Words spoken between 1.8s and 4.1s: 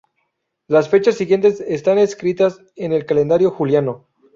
escritas en el calendario juliano.